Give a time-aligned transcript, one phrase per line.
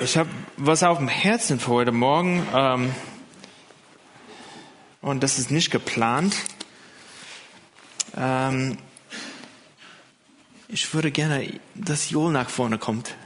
[0.00, 2.94] Ich habe was auf dem Herzen für heute Morgen ähm,
[5.00, 6.36] und das ist nicht geplant.
[8.16, 8.78] Ähm,
[10.68, 13.16] ich würde gerne, dass Joel nach vorne kommt.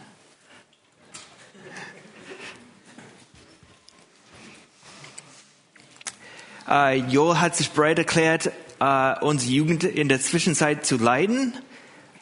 [6.67, 8.51] Äh, Joel hat sich bereit erklärt,
[8.81, 11.53] äh, unsere Jugend in der Zwischenzeit zu leiten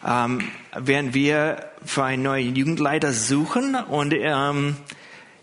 [0.07, 0.41] ähm,
[0.77, 3.75] während wir für einen neuen Jugendleiter suchen.
[3.75, 4.77] Und ähm,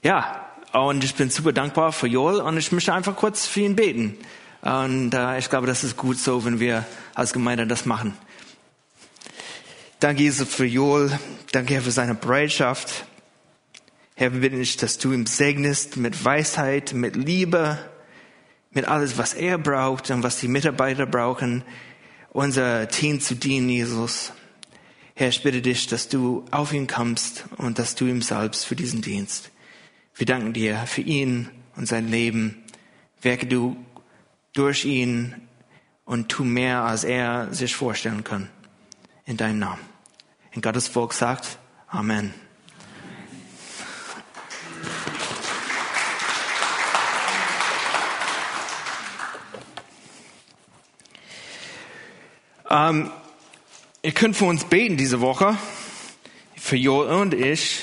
[0.04, 3.76] ja, und ich bin super dankbar für Joel und ich möchte einfach kurz für ihn
[3.76, 4.18] beten.
[4.62, 8.14] Und äh, ich glaube, das ist gut so, wenn wir als Gemeinde das machen.
[10.00, 11.18] Danke, Jesus, für Joel.
[11.52, 13.06] Danke, Herr, für seine Bereitschaft.
[14.16, 17.80] Herr, wir bitten dich, dass du ihm segnest mit Weisheit, mit Liebe,
[18.72, 21.64] mit alles, was er braucht und was die Mitarbeiter brauchen,
[22.30, 24.34] unser Team zu dienen, Jesus.
[25.20, 28.76] Herr, ich bitte dich, dass du auf ihn kommst und dass du ihm salbst für
[28.76, 29.50] diesen Dienst.
[30.14, 32.64] Wir danken dir für ihn und sein Leben.
[33.24, 33.84] Werke du
[34.54, 35.34] durch ihn
[36.06, 38.48] und tu mehr, als er sich vorstellen kann.
[39.26, 39.82] In deinem Namen.
[40.52, 42.32] In Gottes Volk sagt Amen.
[52.70, 53.10] Ähm,
[54.08, 55.58] Ihr könnt für uns beten diese Woche,
[56.56, 57.82] für Joel und ich.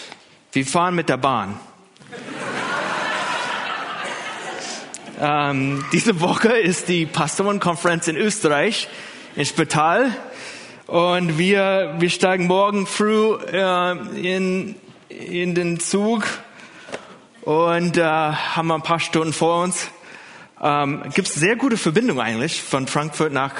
[0.52, 1.60] Wir fahren mit der Bahn.
[5.20, 8.88] ähm, diese Woche ist die Pastorenkonferenz in Österreich,
[9.36, 10.16] in Spital.
[10.86, 14.76] Und wir, wir steigen morgen früh äh, in,
[15.10, 16.24] in den Zug
[17.42, 19.90] und äh, haben ein paar Stunden vor uns.
[20.58, 23.52] Ähm, Gibt es sehr gute Verbindung eigentlich von Frankfurt nach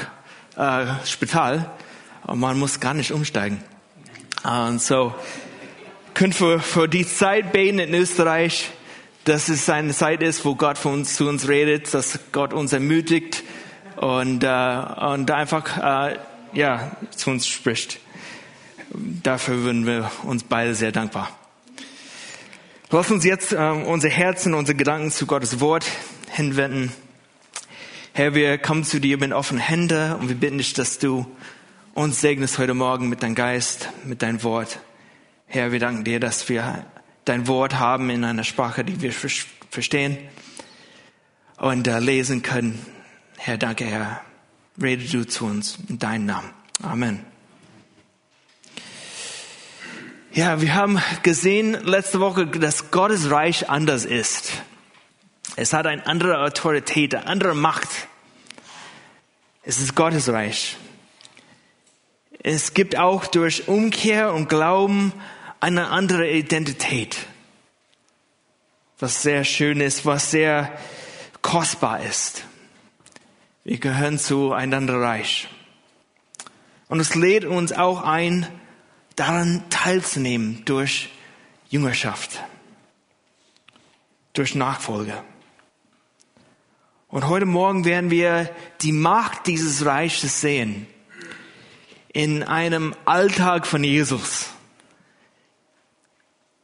[0.56, 1.70] äh, Spital.
[2.26, 3.62] Und man muss gar nicht umsteigen.
[4.42, 5.14] Und so
[6.14, 8.70] können wir für die Zeit beten in Österreich,
[9.24, 12.72] dass es eine Zeit ist, wo Gott von uns, zu uns redet, dass Gott uns
[12.72, 13.42] ermutigt
[13.96, 16.18] und, äh, und einfach äh,
[16.52, 18.00] ja, zu uns spricht.
[18.90, 21.30] Dafür würden wir uns beide sehr dankbar.
[22.90, 25.84] Lass uns jetzt äh, unser Herzen, unsere Gedanken zu Gottes Wort
[26.30, 26.92] hinwenden.
[28.12, 31.26] Herr, wir kommen zu dir mit offenen Händen und wir bitten dich, dass du
[31.94, 34.80] uns segnest heute Morgen mit deinem Geist, mit deinem Wort.
[35.46, 36.84] Herr, wir danken dir, dass wir
[37.24, 40.18] dein Wort haben in einer Sprache, die wir verstehen
[41.56, 42.84] und äh, lesen können.
[43.36, 44.22] Herr, danke, Herr.
[44.82, 46.50] Rede du zu uns in deinem Namen.
[46.82, 47.24] Amen.
[50.32, 54.50] Ja, wir haben gesehen letzte Woche, dass Gottes Reich anders ist.
[55.54, 57.88] Es hat eine andere Autorität, eine andere Macht.
[59.62, 60.76] Es ist Gottes Reich.
[62.46, 65.14] Es gibt auch durch Umkehr und Glauben
[65.60, 67.16] eine andere Identität.
[68.98, 70.70] Was sehr schön ist, was sehr
[71.40, 72.44] kostbar ist.
[73.64, 75.48] Wir gehören zueinander reich.
[76.88, 78.46] Und es lädt uns auch ein,
[79.16, 81.08] daran teilzunehmen durch
[81.70, 82.44] Jüngerschaft,
[84.34, 85.24] durch Nachfolge.
[87.08, 90.86] Und heute Morgen werden wir die Macht dieses Reiches sehen
[92.14, 94.46] in einem Alltag von Jesus.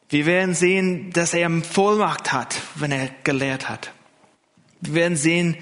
[0.08, 3.92] Wir werden sehen, dass er Vollmacht hat, wenn er gelehrt hat.
[4.80, 5.58] Wir werden sehen,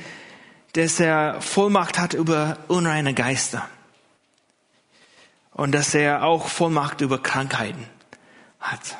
[0.75, 3.69] dass er Vollmacht hat über unreine Geister.
[5.53, 7.84] Und dass er auch Vollmacht über Krankheiten
[8.60, 8.97] hat.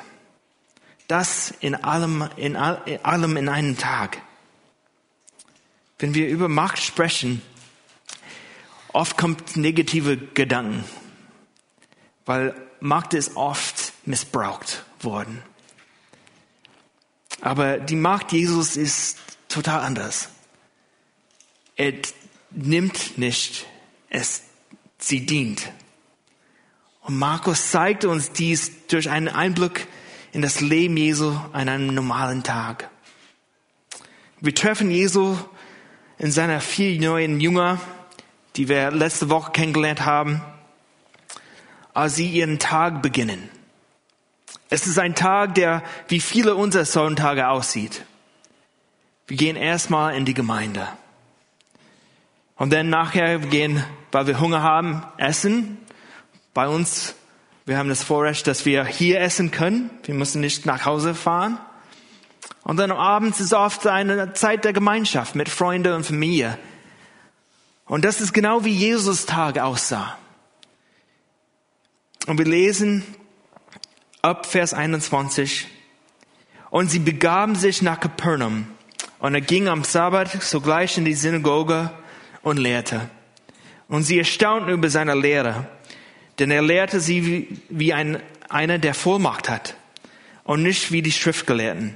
[1.07, 4.21] Das in allem, in, allem in einem Tag.
[5.99, 7.41] Wenn wir über Macht sprechen,
[8.91, 10.83] Oft kommt negative Gedanken,
[12.25, 15.43] weil Macht ist oft missbraucht worden.
[17.41, 19.17] Aber die Macht Jesus ist
[19.47, 20.29] total anders.
[21.75, 21.93] Er
[22.51, 23.65] nimmt nicht,
[24.09, 24.43] es,
[24.97, 25.71] sie dient.
[27.01, 29.87] Und Markus zeigt uns dies durch einen Einblick
[30.31, 32.89] in das Leben Jesu an einem normalen Tag.
[34.41, 35.37] Wir treffen Jesu
[36.17, 37.79] in seiner vier neuen Jünger
[38.59, 40.41] die wir letzte Woche kennengelernt haben,
[41.93, 43.49] als sie ihren Tag beginnen.
[44.69, 48.03] Es ist ein Tag, der wie viele unserer Sonntage aussieht.
[49.27, 50.89] Wir gehen erstmal in die Gemeinde.
[52.57, 55.77] Und dann nachher gehen, weil wir Hunger haben, essen.
[56.53, 57.15] Bei uns,
[57.65, 59.89] wir haben das Vorrecht, dass wir hier essen können.
[60.03, 61.59] Wir müssen nicht nach Hause fahren.
[62.63, 66.57] Und dann abends ist oft eine Zeit der Gemeinschaft mit Freunden und Familie.
[67.89, 70.17] Und das ist genau wie Jesus Tag aussah.
[72.27, 73.03] Und wir lesen
[74.21, 75.67] ab Vers 21.
[76.69, 78.67] Und sie begaben sich nach Kapernaum.
[79.17, 81.91] Und er ging am Sabbat sogleich in die Synagoge
[82.43, 83.09] und lehrte.
[83.87, 85.67] Und sie erstaunten über seine Lehre,
[86.37, 89.75] denn er lehrte sie wie, wie ein, einer, der Vollmacht hat
[90.43, 91.95] und nicht wie die Schriftgelehrten.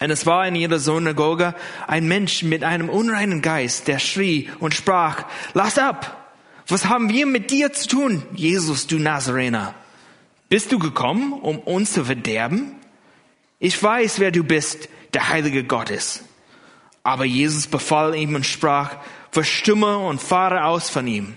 [0.00, 1.54] Und es war in ihrer Synagoge
[1.86, 5.24] ein Mensch mit einem unreinen Geist, der schrie und sprach,
[5.54, 6.14] lass ab!
[6.70, 9.74] Was haben wir mit dir zu tun, Jesus, du Nazarener?
[10.50, 12.76] Bist du gekommen, um uns zu verderben?
[13.58, 16.22] Ich weiß, wer du bist, der Heilige Gottes.
[17.02, 18.96] Aber Jesus befahl ihm und sprach,
[19.30, 21.34] verstumme und fahre aus von ihm.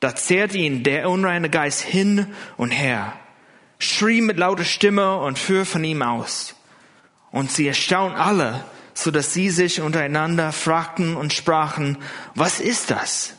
[0.00, 3.12] Da zehrte ihn der unreine Geist hin und her,
[3.78, 6.55] schrie mit lauter Stimme und fuhr von ihm aus.
[7.30, 8.64] Und sie erstaunten alle,
[8.94, 11.98] so dass sie sich untereinander fragten und sprachen,
[12.34, 13.34] was ist das?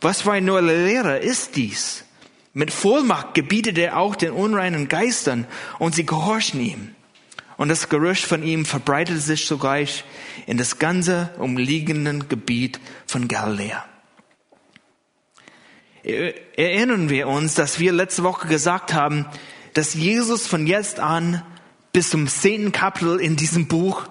[0.00, 2.04] Was für eine neue Lehre ist dies?
[2.52, 5.46] Mit Vollmacht gebietet er auch den unreinen Geistern
[5.78, 6.94] und sie gehorchen ihm.
[7.56, 10.04] Und das Gerücht von ihm verbreitete sich sogleich
[10.46, 13.84] in das ganze umliegende Gebiet von Galiläa.
[16.02, 19.26] Erinnern wir uns, dass wir letzte Woche gesagt haben,
[19.74, 21.42] dass Jesus von jetzt an
[21.92, 24.04] bis zum zehnten Kapitel in diesem Buch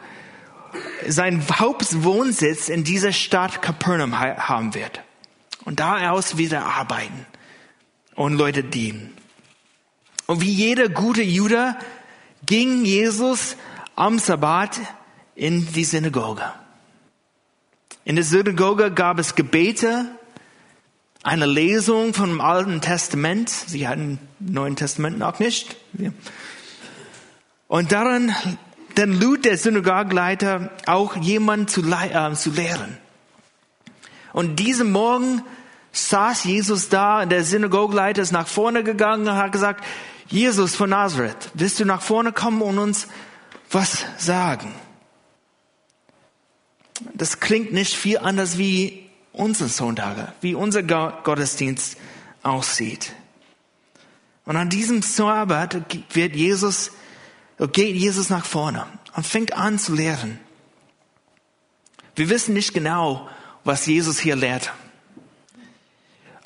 [1.07, 5.01] seinen Hauptwohnsitz in dieser Stadt Capernaum haben wird.
[5.65, 7.25] Und da aus wieder arbeiten
[8.15, 9.13] und Leute dienen.
[10.27, 11.75] Und wie jeder gute Jude
[12.45, 13.55] ging Jesus
[13.95, 14.79] am Sabbat
[15.35, 16.43] in die Synagoge.
[18.05, 20.05] In der Synagoge gab es Gebete,
[21.23, 23.49] eine Lesung vom Alten Testament.
[23.49, 25.75] Sie hatten Neuen Testament noch nicht.
[27.69, 28.35] Und daran
[28.95, 32.97] dann lud der Synagogleiter auch jemand zu, äh, zu lehren.
[34.33, 35.43] Und diesen Morgen
[35.91, 39.85] saß Jesus da und der Synagogleiter ist nach vorne gegangen und hat gesagt,
[40.27, 43.07] Jesus von Nazareth, willst du nach vorne kommen und uns
[43.71, 44.73] was sagen?
[47.13, 51.97] Das klingt nicht viel anders wie unsere Sonntage, wie unser Gottesdienst
[52.43, 53.13] aussieht.
[54.45, 55.81] Und an diesem Sabbat
[56.13, 56.91] wird Jesus,
[57.67, 58.85] geht Jesus nach vorne
[59.15, 60.39] und fängt an zu lehren.
[62.15, 63.29] Wir wissen nicht genau,
[63.63, 64.71] was Jesus hier lehrt.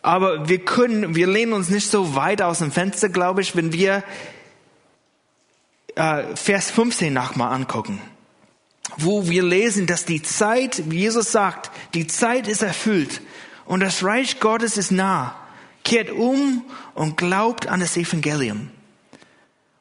[0.01, 3.71] Aber wir können, wir lehnen uns nicht so weit aus dem Fenster, glaube ich, wenn
[3.71, 4.03] wir
[5.95, 8.01] äh, Vers 15 nochmal angucken,
[8.97, 13.21] wo wir lesen, dass die Zeit, wie Jesus sagt, die Zeit ist erfüllt
[13.65, 15.35] und das Reich Gottes ist nah.
[15.83, 16.63] Kehrt um
[16.93, 18.71] und glaubt an das Evangelium.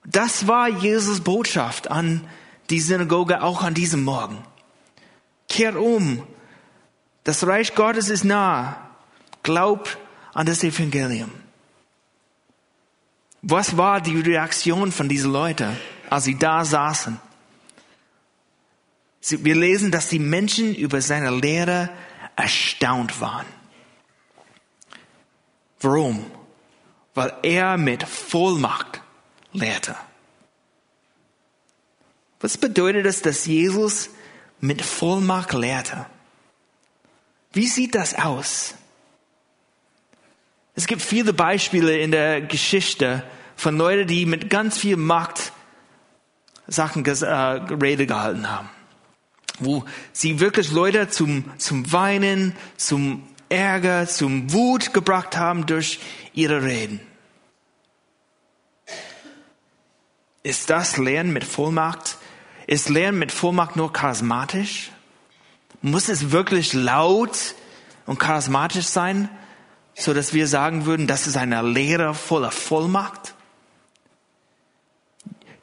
[0.04, 2.26] Das war Jesus Botschaft an
[2.70, 4.44] die Synagoge auch an diesem Morgen.
[5.48, 6.26] Kehrt um.
[7.24, 8.90] Das Reich Gottes ist nah.
[9.42, 9.98] Glaubt
[10.34, 11.30] an das Evangelium.
[13.42, 15.76] Was war die Reaktion von diesen Leuten,
[16.08, 17.20] als sie da saßen?
[19.28, 21.90] Wir lesen, dass die Menschen über seine Lehre
[22.34, 23.46] erstaunt waren.
[25.80, 26.24] Warum?
[27.14, 29.01] Weil er mit Vollmacht
[29.52, 29.96] lehrte.
[32.40, 34.10] Was bedeutet es, dass Jesus
[34.60, 36.06] mit Vollmacht lehrte?
[37.52, 38.74] Wie sieht das aus?
[40.74, 43.22] Es gibt viele Beispiele in der Geschichte
[43.56, 45.52] von Leuten, die mit ganz viel Macht
[46.66, 48.70] Sachen äh, Rede gehalten haben.
[49.58, 56.00] Wo sie wirklich Leute zum, zum Weinen, zum Ärger, zum Wut gebracht haben durch
[56.32, 57.00] ihre Reden.
[60.42, 62.18] Ist das Lernen mit Vollmacht?
[62.66, 64.90] Ist Lernen mit Vollmacht nur charismatisch?
[65.82, 67.54] Muss es wirklich laut
[68.06, 69.28] und charismatisch sein?
[69.94, 73.34] so dass wir sagen würden, das ist eine Lehre voller Vollmacht?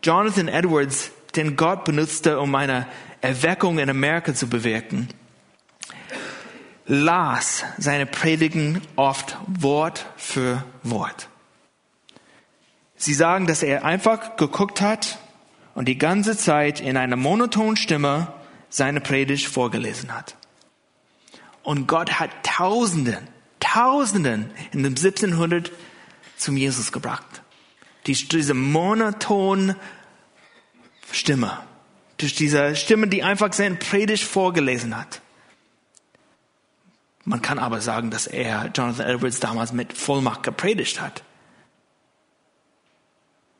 [0.03, 2.87] Jonathan Edwards, den Gott benutzte, um eine
[3.21, 5.09] Erweckung in Amerika zu bewirken,
[6.85, 11.28] las seine Predigen oft Wort für Wort.
[12.99, 15.17] Sie sagen, dass er einfach geguckt hat
[15.73, 18.31] und die ganze Zeit in einer monotonen Stimme
[18.69, 20.35] seine Predigt vorgelesen hat.
[21.63, 23.27] Und Gott hat Tausenden
[23.59, 25.71] Tausenden in dem 1700
[26.37, 27.25] zum Jesus gebracht.
[28.07, 29.75] Diese monotone
[31.11, 31.59] Stimme.
[32.17, 35.21] Durch diese Stimme, die einfach seine Predigt vorgelesen hat.
[37.23, 41.23] Man kann aber sagen, dass er, Jonathan Edwards, damals mit Vollmacht gepredigt hat.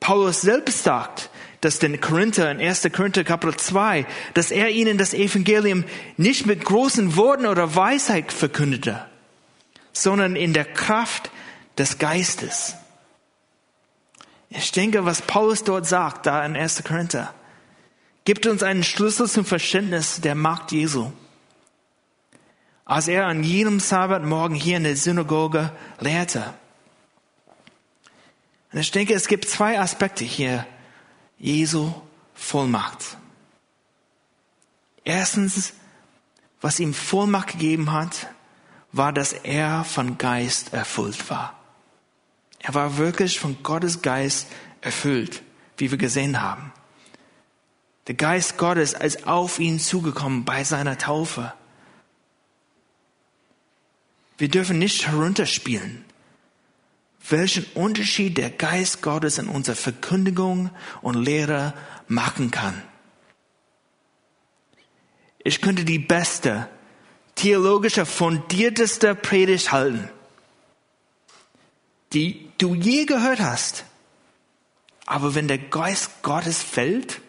[0.00, 1.30] Paulus selbst sagt,
[1.60, 2.88] dass den Korinther in 1.
[2.92, 5.84] Korinther Kapitel 2, dass er ihnen das Evangelium
[6.16, 9.04] nicht mit großen Worten oder Weisheit verkündete,
[9.92, 11.30] sondern in der Kraft
[11.76, 12.76] des Geistes.
[14.48, 16.82] Ich denke, was Paulus dort sagt, da in 1.
[16.82, 17.32] Korinther.
[18.24, 21.12] gibt uns einen Schlüssel zum Verständnis der Macht Jesu.
[22.84, 26.54] Als er an jedem Sabbatmorgen hier in der Synagoge lehrte.
[28.72, 30.66] Und ich denke, es gibt zwei Aspekte hier.
[31.38, 31.92] Jesu
[32.34, 33.16] Vollmacht.
[35.04, 35.72] Erstens,
[36.60, 38.28] was ihm Vollmacht gegeben hat,
[38.92, 41.58] war, dass er von Geist erfüllt war.
[42.58, 44.48] Er war wirklich von Gottes Geist
[44.82, 45.42] erfüllt,
[45.78, 46.72] wie wir gesehen haben.
[48.06, 51.52] Der Geist Gottes ist auf ihn zugekommen bei seiner Taufe.
[54.36, 56.04] Wir dürfen nicht herunterspielen,
[57.30, 60.70] welchen Unterschied der Geist Gottes in unserer Verkündigung
[61.02, 61.74] und Lehre
[62.08, 62.82] machen kann.
[65.42, 66.68] Ich könnte die beste,
[67.34, 70.10] theologische, fundierteste Predigt halten,
[72.12, 73.84] die du je gehört hast.
[75.06, 77.20] Aber wenn der Geist Gottes fällt,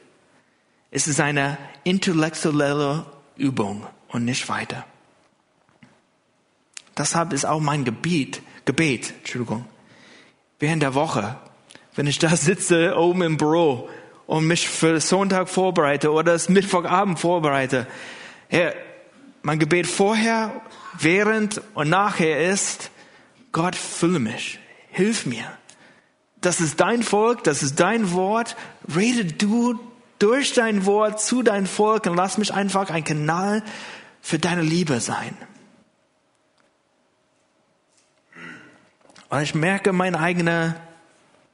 [0.91, 3.05] ist es eine intellektuelle
[3.37, 4.85] Übung und nicht weiter.
[6.97, 9.65] Deshalb ist auch mein Gebet, Gebet, Entschuldigung,
[10.61, 11.35] während der Woche,
[11.95, 13.89] wenn ich da sitze oben im Büro
[14.27, 17.87] und mich für Sonntag vorbereite oder das Mittwochabend vorbereite.
[18.47, 18.73] Herr,
[19.41, 20.61] mein Gebet vorher,
[20.97, 22.91] während und nachher ist,
[23.51, 24.59] Gott, fülle mich,
[24.91, 25.45] hilf mir.
[26.39, 28.55] Das ist dein Volk, das ist dein Wort.
[28.95, 29.79] Rede du
[30.19, 33.63] durch dein Wort zu dein Volk und lass mich einfach ein Kanal
[34.21, 35.35] für deine Liebe sein.
[39.31, 40.75] Und ich merke meine eigenen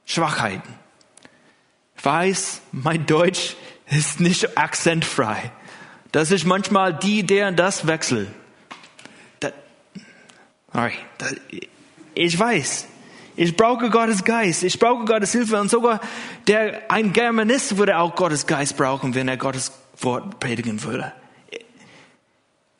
[0.04, 0.74] Schwachheiten.
[1.96, 3.56] Ich weiß, mein Deutsch
[3.86, 5.52] ist nicht akzentfrei.
[6.10, 8.26] Dass ich manchmal die, der das wechsel.
[9.38, 9.52] Da,
[10.72, 11.26] sorry, da,
[12.14, 12.88] ich weiß,
[13.36, 16.00] ich brauche Gottes Geist, ich brauche Gottes Hilfe und sogar
[16.48, 19.70] der, ein Germanist würde auch Gottes Geist brauchen, wenn er Gottes
[20.00, 21.12] Wort predigen würde.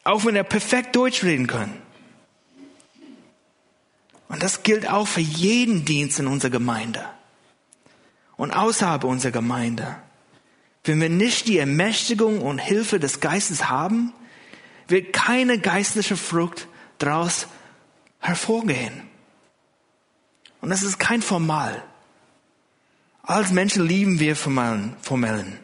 [0.03, 1.71] Auch wenn er perfekt Deutsch reden kann.
[4.29, 7.05] Und das gilt auch für jeden Dienst in unserer Gemeinde
[8.37, 9.97] und außerhalb unserer Gemeinde.
[10.85, 14.13] Wenn wir nicht die Ermächtigung und Hilfe des Geistes haben,
[14.87, 16.69] wird keine geistliche Frucht
[16.99, 17.47] daraus
[18.21, 19.03] hervorgehen.
[20.61, 21.83] Und das ist kein Formal.
[23.23, 24.97] Als Menschen lieben wir Formellen.
[25.03, 25.59] Formellen.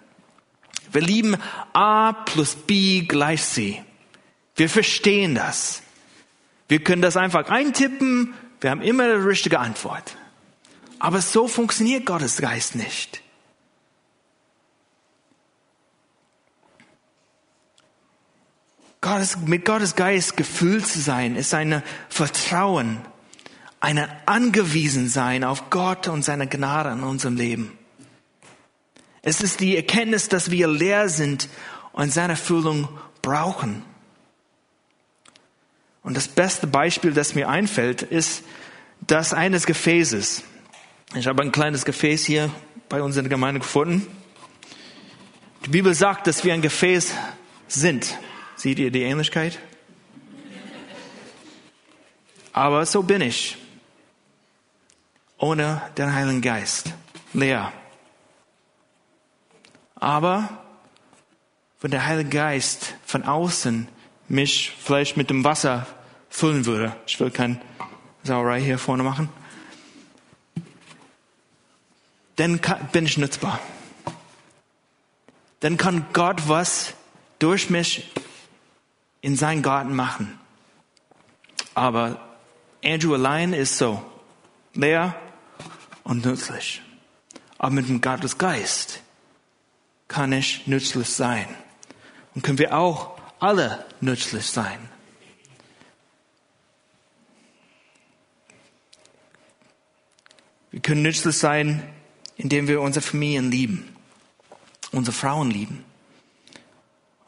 [0.93, 1.37] Wir lieben
[1.73, 3.83] A plus B gleich C.
[4.57, 5.83] Wir verstehen das.
[6.69, 8.35] Wir können das einfach eintippen.
[8.65, 10.17] Wir haben immer die richtige Antwort.
[10.99, 13.21] Aber so funktioniert Gottes Geist nicht.
[19.03, 23.03] Gottes, mit Gottes Geist gefüllt zu sein, ist ein Vertrauen,
[23.81, 27.77] ein Angewiesensein auf Gott und seine Gnade in unserem Leben.
[29.21, 31.51] Es ist die Erkenntnis, dass wir leer sind
[31.93, 32.89] und seine Erfüllung
[33.21, 33.85] brauchen.
[36.05, 38.45] Und das beste Beispiel, das mir einfällt, ist
[39.01, 40.45] das eines Gefäßes.
[41.17, 42.51] Ich habe ein kleines Gefäß hier
[42.89, 44.07] bei uns in der Gemeinde gefunden.
[45.65, 47.15] Die Bibel sagt, dass wir ein Gefäß
[47.69, 48.19] sind.
[48.55, 49.59] Seht ihr die Ähnlichkeit?
[52.53, 53.57] Aber so bin ich.
[55.39, 56.93] Ohne den Heiligen Geist.
[57.33, 57.73] Leer.
[59.95, 60.51] Aber
[61.81, 63.89] wenn der Heilige Geist von außen
[64.35, 65.87] mich vielleicht mit dem Wasser
[66.29, 67.61] füllen würde, ich will kein
[68.25, 69.29] Sauerei hier vorne machen,
[72.37, 72.61] dann
[72.93, 73.61] bin ich nutzbar.
[75.61, 76.95] Dann kann Gott was
[77.39, 78.11] durch mich
[79.21, 80.39] in seinen Garten machen.
[81.75, 82.21] Aber
[82.85, 84.05] Andrew allein ist so
[84.75, 85.15] leer
[86.03, 86.83] und nützlich.
[87.57, 89.01] Aber mit dem Gottes Geist
[90.09, 91.47] kann ich nützlich sein.
[92.35, 93.14] Und können wir auch
[93.45, 94.79] alle nützlich sein.
[100.71, 101.83] Wir können nützlich sein
[102.37, 103.97] indem wir unsere Familien lieben,
[104.93, 105.85] unsere Frauen lieben.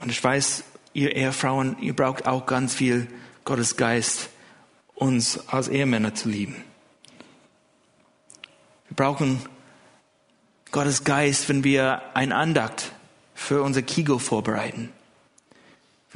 [0.01, 3.07] Und ich weiß, ihr Ehefrauen, ihr braucht auch ganz viel
[3.45, 4.29] Gottes Geist,
[4.95, 6.57] uns als Ehemänner zu lieben.
[8.89, 9.41] Wir brauchen
[10.73, 12.93] Gottes Geist, wenn wir ein Andacht
[13.35, 14.93] für unser Kigo vorbereiten.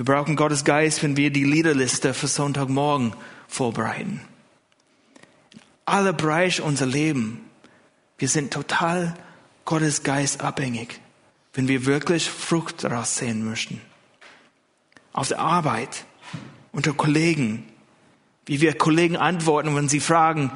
[0.00, 3.12] Wir brauchen Gottes Geist, wenn wir die Liederliste für Sonntagmorgen
[3.49, 4.23] vorbereiten.
[5.85, 7.42] Alle Bereiche unser Leben
[8.16, 9.12] wir sind total
[9.66, 10.99] Gottes Geist abhängig,
[11.52, 13.83] wenn wir wirklich Frucht daraus sehen möchten.
[15.12, 16.07] Auf der Arbeit,
[16.73, 17.71] unter Kollegen,
[18.47, 20.50] wie wir Kollegen antworten, wenn sie fragen,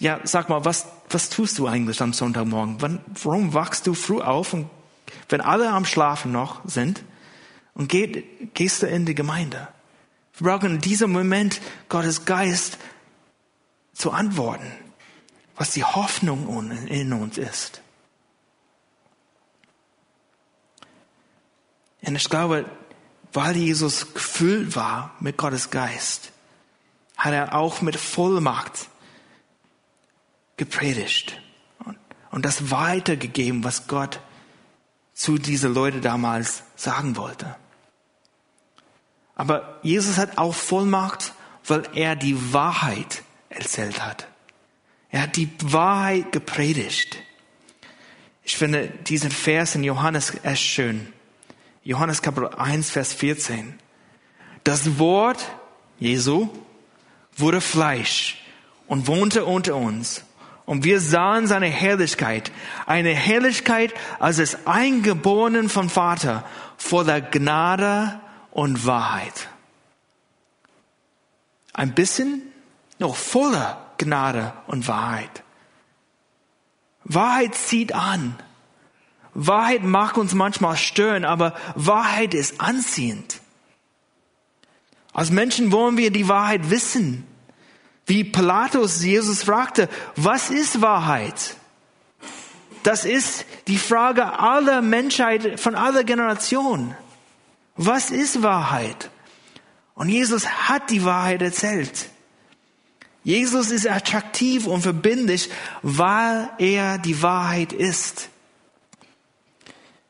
[0.00, 2.78] ja, sag mal, was, was tust du eigentlich am Sonntagmorgen?
[2.80, 4.68] Wann, warum wachst du früh auf und
[5.28, 7.04] wenn alle am Schlafen noch sind
[7.74, 9.68] und geht, gehst du in die Gemeinde.
[10.34, 12.78] Wir brauchen in diesem Moment Gottes Geist
[13.92, 14.70] zu antworten,
[15.56, 17.82] was die Hoffnung in uns ist.
[22.04, 22.66] Und ich glaube,
[23.32, 26.32] weil Jesus gefüllt war mit Gottes Geist,
[27.16, 28.88] hat er auch mit Vollmacht
[30.56, 31.40] gepredigt
[32.30, 34.20] und das weitergegeben, was Gott
[35.14, 37.54] zu diesen Leuten damals sagen wollte.
[39.34, 41.32] Aber Jesus hat auch Vollmacht,
[41.66, 44.26] weil er die Wahrheit erzählt hat.
[45.10, 47.18] Er hat die Wahrheit gepredigt.
[48.44, 51.12] Ich finde diesen Vers in Johannes echt schön.
[51.84, 53.78] Johannes Kapitel 1, Vers 14.
[54.64, 55.44] Das Wort
[55.98, 56.48] Jesu
[57.36, 58.42] wurde Fleisch
[58.86, 60.24] und wohnte unter uns.
[60.64, 62.52] Und wir sahen seine Herrlichkeit,
[62.86, 66.44] eine Herrlichkeit als des Eingeborenen vom Vater,
[66.76, 68.20] voller Gnade
[68.52, 69.48] und Wahrheit.
[71.72, 72.42] Ein bisschen
[72.98, 75.42] noch voller Gnade und Wahrheit.
[77.04, 78.38] Wahrheit zieht an.
[79.34, 83.40] Wahrheit mag uns manchmal stören, aber Wahrheit ist anziehend.
[85.12, 87.26] Als Menschen wollen wir die Wahrheit wissen.
[88.06, 91.56] Wie Pilatus Jesus fragte, was ist Wahrheit?
[92.82, 96.96] Das ist die Frage aller Menschheit von aller Generationen.
[97.76, 99.10] Was ist Wahrheit?
[99.94, 102.08] Und Jesus hat die Wahrheit erzählt.
[103.24, 105.48] Jesus ist attraktiv und verbindlich,
[105.82, 108.28] weil er die Wahrheit ist.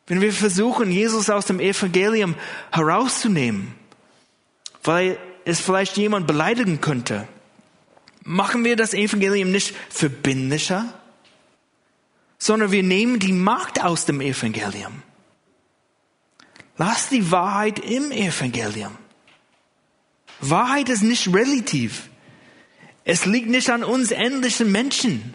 [0.07, 2.35] Wenn wir versuchen, Jesus aus dem Evangelium
[2.71, 3.75] herauszunehmen,
[4.83, 7.29] weil es vielleicht jemand beleidigen könnte,
[8.25, 10.93] machen wir das Evangelium nicht verbindlicher,
[12.39, 15.03] sondern wir nehmen die Macht aus dem Evangelium.
[16.85, 18.99] Lass die Wahrheit im Evangelium.
[20.41, 22.09] Wahrheit ist nicht relativ.
[23.05, 25.35] Es liegt nicht an uns endlichen Menschen,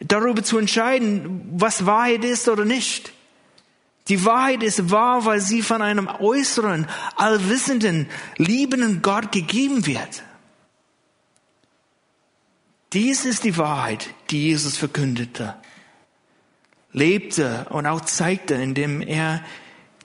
[0.00, 3.12] darüber zu entscheiden, was Wahrheit ist oder nicht.
[4.08, 10.22] Die Wahrheit ist wahr, weil sie von einem äußeren, allwissenden, liebenden Gott gegeben wird.
[12.94, 15.56] Dies ist die Wahrheit, die Jesus verkündete,
[16.92, 19.44] lebte und auch zeigte, indem er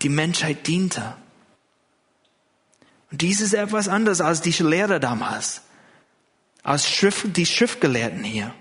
[0.01, 1.15] die Menschheit diente.
[3.11, 5.61] Und dies ist etwas anderes als die Lehrer damals,
[6.63, 8.53] als Schrift, die Schriftgelehrten hier.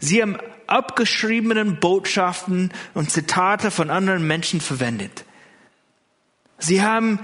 [0.00, 0.36] Sie haben
[0.66, 5.24] abgeschriebenen Botschaften und Zitate von anderen Menschen verwendet.
[6.58, 7.20] Sie haben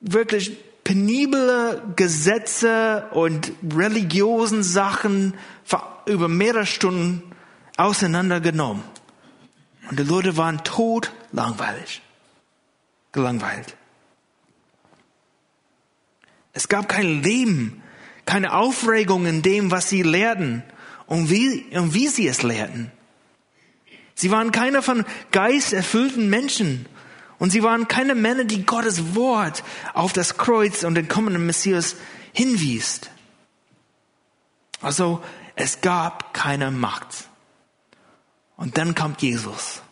[0.00, 5.34] wirklich penible Gesetze und religiösen Sachen
[6.06, 7.22] über mehrere Stunden
[7.76, 8.82] auseinandergenommen.
[9.90, 12.02] Und die Leute waren tot langweilig,
[13.12, 13.76] gelangweilt.
[16.52, 17.82] Es gab kein Leben,
[18.26, 20.62] keine Aufregung in dem, was sie lehrten
[21.06, 22.90] und wie, und wie sie es lehrten.
[24.14, 26.86] Sie waren keine von Geist erfüllten Menschen.
[27.38, 31.96] Und sie waren keine Männer, die Gottes Wort auf das Kreuz und den kommenden Messias
[32.32, 33.00] hinwies.
[34.80, 35.22] Also,
[35.56, 37.28] es gab keine Macht.
[38.56, 39.82] Und dann kommt Jesus.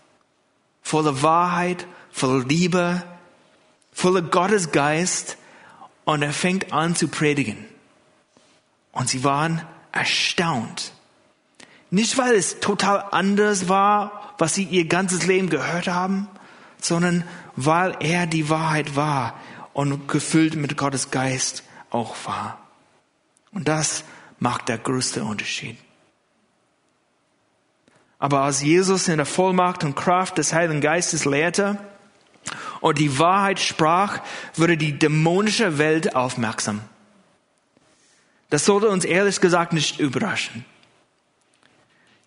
[0.82, 3.02] Voller Wahrheit, voller Liebe,
[3.92, 5.36] voller Gottes Geist.
[6.04, 7.64] Und er fängt an zu predigen.
[8.92, 10.92] Und sie waren erstaunt.
[11.90, 16.28] Nicht, weil es total anders war, was sie ihr ganzes Leben gehört haben,
[16.80, 19.38] sondern weil er die Wahrheit war
[19.72, 22.58] und gefüllt mit Gottes Geist auch war.
[23.52, 24.04] Und das
[24.38, 25.76] macht der größte Unterschied.
[28.22, 31.76] Aber als Jesus in der Vollmacht und Kraft des Heiligen Geistes lehrte
[32.80, 34.20] und die Wahrheit sprach,
[34.54, 36.82] wurde die dämonische Welt aufmerksam.
[38.48, 40.64] Das sollte uns ehrlich gesagt nicht überraschen.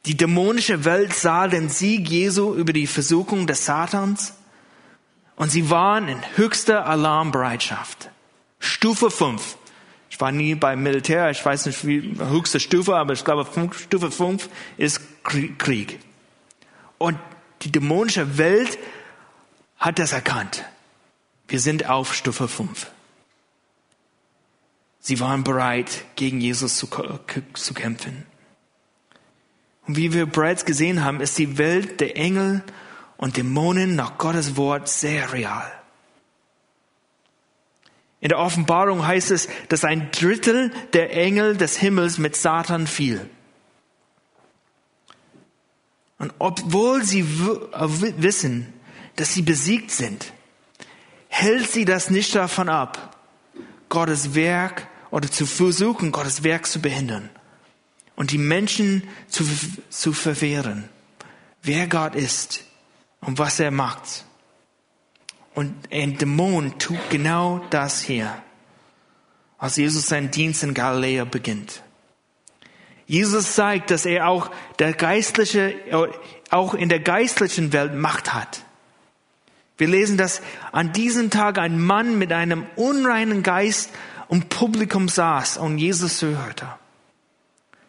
[0.05, 4.33] Die dämonische Welt sah den Sieg Jesu über die Versuchung des Satans
[5.37, 8.09] und sie waren in höchster Alarmbereitschaft.
[8.59, 9.55] Stufe 5.
[10.15, 14.11] Ich war nie beim Militär, ich weiß nicht wie höchste Stufe, aber ich glaube Stufe
[14.11, 15.99] 5 ist Krieg.
[16.97, 17.19] Und
[17.63, 18.79] die dämonische Welt
[19.77, 20.63] hat das erkannt.
[21.49, 22.89] Wir sind auf Stufe 5.
[25.01, 26.87] Sie waren bereit, gegen Jesus zu,
[27.53, 28.25] zu kämpfen.
[29.85, 32.63] Und wie wir bereits gesehen haben, ist die Welt der Engel
[33.17, 35.69] und Dämonen nach Gottes Wort sehr real.
[38.21, 43.29] In der Offenbarung heißt es, dass ein Drittel der Engel des Himmels mit Satan fiel.
[46.17, 47.25] Und obwohl sie äh,
[48.17, 48.73] wissen,
[49.15, 50.33] dass sie besiegt sind,
[51.27, 53.17] hält sie das nicht davon ab,
[53.89, 57.29] Gottes Werk oder zu versuchen, Gottes Werk zu behindern
[58.15, 59.45] und die Menschen zu,
[59.89, 60.89] zu verwehren,
[61.61, 62.63] wer Gott ist
[63.21, 64.25] und was er macht.
[65.55, 68.31] Und ein Dämon tut genau das hier,
[69.57, 71.81] als Jesus seinen Dienst in Galiläa beginnt.
[73.07, 75.75] Jesus zeigt, dass er auch der geistliche,
[76.49, 78.63] auch in der geistlichen Welt Macht hat.
[79.77, 80.41] Wir lesen, dass
[80.71, 83.91] an diesem Tag ein Mann mit einem unreinen Geist
[84.29, 86.67] im Publikum saß und Jesus zuhörte.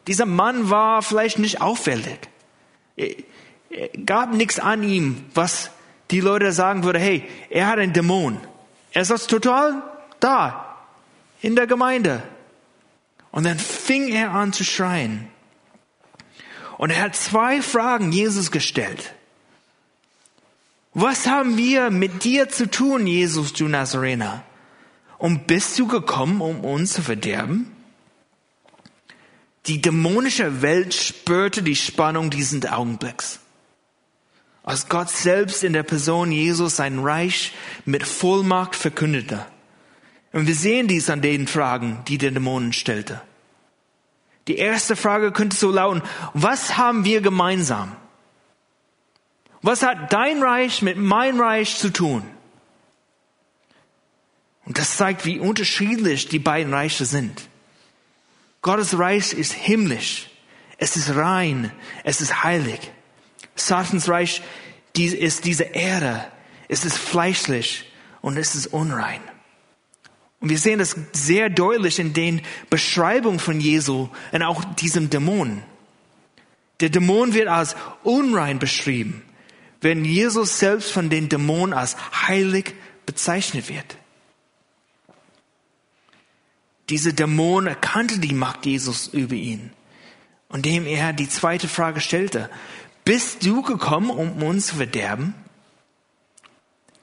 [0.06, 2.18] Dieser Mann war vielleicht nicht auffällig.
[2.96, 5.70] Er gab nichts an ihm, was
[6.10, 8.38] die Leute sagen würde, hey, er hat einen Dämon.
[8.92, 9.82] Er saß total
[10.20, 10.76] da,
[11.42, 12.22] in der Gemeinde.
[13.30, 15.28] Und dann fing er an zu schreien.
[16.78, 19.14] Und er hat zwei Fragen Jesus gestellt.
[20.94, 24.42] Was haben wir mit dir zu tun, Jesus, du Nazarener?
[25.18, 27.70] Und bist du gekommen, um uns zu verderben?
[29.66, 33.40] Die dämonische Welt spürte die Spannung dieses Augenblicks.
[34.66, 39.46] Als Gott selbst in der Person Jesus sein Reich mit Vollmacht verkündete.
[40.32, 43.22] Und wir sehen dies an den Fragen, die der Dämonen stellte.
[44.48, 46.02] Die erste Frage könnte so lauten,
[46.34, 47.96] was haben wir gemeinsam?
[49.62, 52.24] Was hat dein Reich mit meinem Reich zu tun?
[54.64, 57.48] Und das zeigt, wie unterschiedlich die beiden Reiche sind.
[58.62, 60.28] Gottes Reich ist himmlisch.
[60.76, 61.70] Es ist rein.
[62.02, 62.92] Es ist heilig.
[63.56, 64.42] Satans Reich
[64.96, 66.24] ist diese Erde.
[66.68, 67.90] Es ist fleischlich
[68.20, 69.20] und es ist unrein.
[70.40, 75.62] Und wir sehen das sehr deutlich in den Beschreibungen von Jesu und auch diesem Dämon.
[76.80, 79.22] Der Dämon wird als unrein beschrieben,
[79.80, 81.96] wenn Jesus selbst von den Dämonen als
[82.28, 82.74] heilig
[83.06, 83.96] bezeichnet wird.
[86.88, 89.72] Diese Dämon erkannte die Macht Jesus über ihn,
[90.52, 92.50] indem er die zweite Frage stellte.
[93.06, 95.32] Bist du gekommen, um uns zu verderben?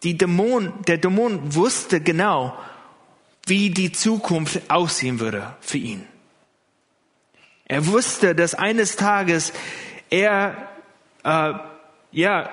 [0.04, 2.58] Die Dämon, der Dämon wusste genau,
[3.46, 6.06] wie die Zukunft aussehen würde für ihn.
[7.64, 9.54] Er wusste, dass eines Tages
[10.10, 10.70] er,
[11.24, 11.54] äh,
[12.12, 12.50] ja,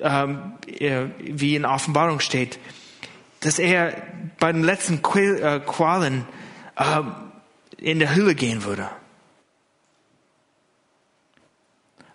[0.00, 2.58] ähm, wie in Offenbarung steht,
[3.38, 4.02] dass er
[4.40, 6.26] bei den letzten äh, Qualen
[6.74, 7.02] äh,
[7.76, 8.90] in der Hölle gehen würde.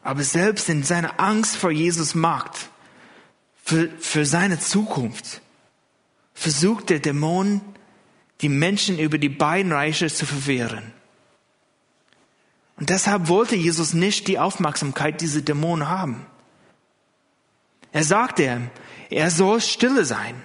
[0.06, 2.70] Aber selbst in seiner Angst vor Jesus Macht,
[3.64, 5.42] für, für seine Zukunft,
[6.36, 7.60] versucht der Dämon,
[8.42, 10.94] die Menschen über die beiden Reiche zu verwehren.
[12.78, 16.28] Und deshalb wollte Jesus nicht die Aufmerksamkeit dieser Dämonen haben.
[17.92, 18.70] Er sagte,
[19.10, 20.40] er soll stille sein.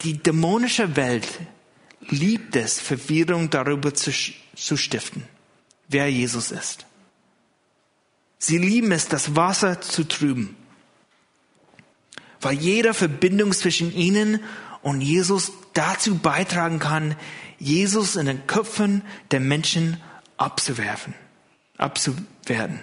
[0.00, 1.28] Die dämonische Welt
[2.00, 4.10] liebt es, Verwirrung darüber zu,
[4.56, 5.22] zu stiften,
[5.86, 6.86] wer Jesus ist.
[8.46, 10.54] Sie lieben es, das Wasser zu trüben,
[12.42, 14.38] weil jede Verbindung zwischen ihnen
[14.82, 17.16] und Jesus dazu beitragen kann,
[17.58, 19.98] Jesus in den Köpfen der Menschen
[20.36, 21.14] abzuwerfen,
[21.78, 22.80] abzuwerden.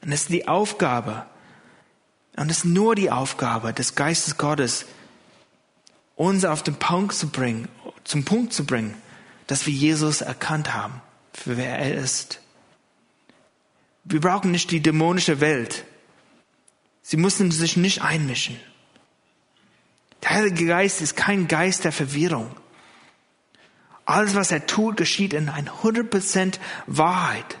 [0.00, 1.24] Und es ist die Aufgabe
[2.36, 4.86] und es ist nur die Aufgabe des Geistes Gottes,
[6.16, 7.68] uns auf den Punkt zu bringen,
[8.02, 8.96] zum Punkt zu bringen,
[9.46, 11.00] dass wir Jesus erkannt haben,
[11.38, 12.40] für wer er ist.
[14.04, 15.84] Wir brauchen nicht die dämonische Welt.
[17.02, 18.58] Sie müssen sich nicht einmischen.
[20.22, 22.54] Der Heilige Geist ist kein Geist der Verwirrung.
[24.04, 27.58] Alles, was er tut, geschieht in 100% Wahrheit.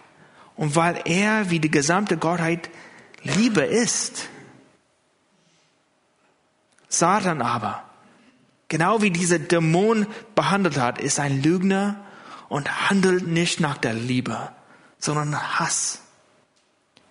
[0.56, 2.70] Und weil er wie die gesamte Gottheit
[3.22, 4.28] Liebe ist,
[6.88, 7.84] Satan aber,
[8.68, 12.04] genau wie dieser Dämon behandelt hat, ist ein Lügner
[12.48, 14.50] und handelt nicht nach der Liebe,
[14.98, 16.00] sondern Hass.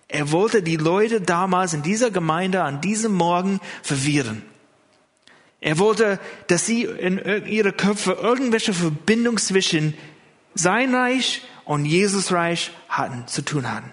[0.08, 4.42] Er wollte die Leute damals in dieser Gemeinde an diesem Morgen verwirren.
[5.60, 9.94] Er wollte, dass sie in ihre Köpfe irgendwelche Verbindung zwischen
[10.54, 13.92] sein Reich und Jesus Reich hatten, zu tun hatten.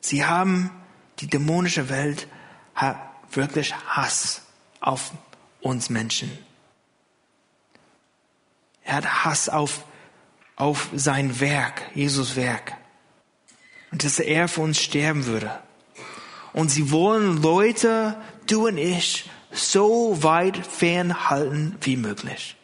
[0.00, 0.70] Sie haben,
[1.18, 2.28] die dämonische Welt
[3.32, 4.42] wirklich Hass
[4.80, 5.12] auf
[5.60, 6.30] uns Menschen.
[8.82, 9.84] Er hat Hass auf,
[10.56, 12.76] auf sein Werk, Jesus Werk.
[13.92, 15.60] Und dass er für uns sterben würde.
[16.52, 22.56] Und sie wollen Leute, du und ich, so weit fernhalten wie möglich.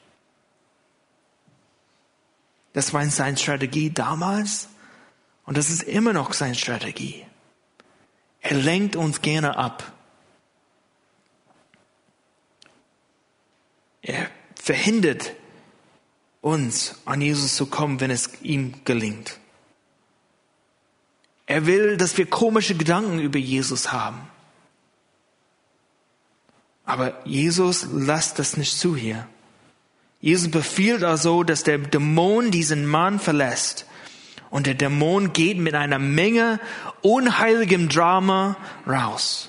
[2.73, 4.69] Das war seine Strategie damals
[5.45, 7.25] und das ist immer noch seine Strategie.
[8.41, 9.93] Er lenkt uns gerne ab.
[14.03, 14.31] Er
[14.67, 15.33] verhindert
[16.41, 19.39] uns, an Jesus zu kommen, wenn es ihm gelingt.
[21.47, 24.19] Er will, dass wir komische Gedanken über Jesus haben.
[26.85, 29.29] Aber Jesus lässt das nicht zu hier.
[30.21, 33.87] Jesus befiehlt also, dass der Dämon diesen Mann verlässt.
[34.51, 36.59] Und der Dämon geht mit einer Menge
[37.03, 39.49] unheiligem Drama raus.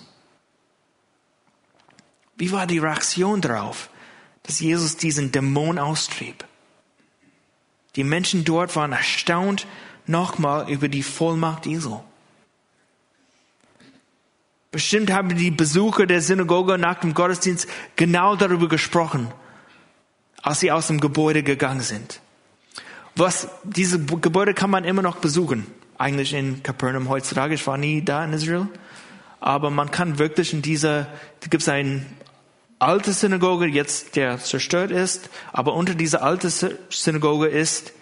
[2.35, 3.89] Wie war die Reaktion darauf,
[4.47, 6.45] dass Jesus diesen Dämon austrieb?
[7.95, 9.67] Die Menschen dort waren erstaunt
[10.05, 11.99] nochmal über die Vollmacht Jesu.
[14.71, 19.31] Bestimmt haben die Besucher der Synagoge nach dem Gottesdienst genau darüber gesprochen,
[20.41, 22.21] als sie aus dem Gebäude gegangen sind.
[23.15, 25.65] Was, diese Gebäude kann man immer noch besuchen.
[25.97, 27.55] Eigentlich in Capernaum heutzutage.
[27.55, 28.67] Ich war nie da in Israel.
[29.39, 31.07] Aber man kann wirklich in dieser,
[31.39, 32.05] da gibt es eine
[32.79, 35.29] alte Synagoge, jetzt der zerstört ist.
[35.51, 36.51] Aber unter dieser alten
[36.89, 37.93] Synagoge ist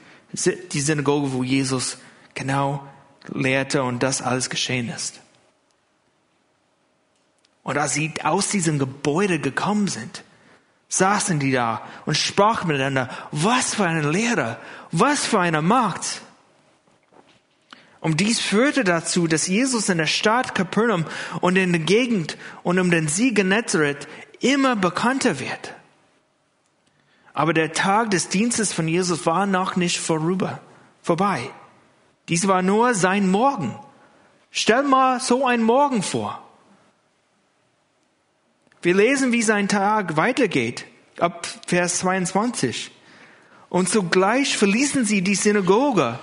[0.71, 1.97] die Synagoge, wo Jesus
[2.33, 2.85] genau
[3.27, 5.21] lehrte und das alles geschehen ist.
[7.63, 10.23] Und als sie aus diesem Gebäude gekommen sind,
[10.87, 14.59] saßen die da und sprachen miteinander, was für eine Lehre,
[14.91, 16.21] was für eine Macht.
[18.05, 21.05] Und dies führte dazu, dass Jesus in der Stadt Capernaum
[21.41, 24.07] und in der Gegend und um den See Genezareth
[24.39, 25.73] immer bekannter wird.
[27.33, 30.59] Aber der Tag des Dienstes von Jesus war noch nicht vorüber,
[31.01, 31.49] vorbei.
[32.29, 33.77] Dies war nur sein Morgen.
[34.51, 36.41] Stell mal so einen Morgen vor.
[38.81, 40.85] Wir lesen, wie sein Tag weitergeht,
[41.19, 42.91] ab Vers 22.
[43.69, 46.19] Und sogleich verließen sie die Synagoge